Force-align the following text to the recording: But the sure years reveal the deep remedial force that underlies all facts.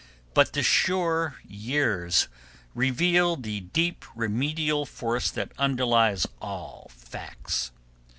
But 0.33 0.53
the 0.53 0.63
sure 0.63 1.35
years 1.47 2.27
reveal 2.73 3.35
the 3.35 3.59
deep 3.61 4.03
remedial 4.15 4.83
force 4.87 5.29
that 5.29 5.51
underlies 5.59 6.25
all 6.41 6.89
facts. 6.89 7.71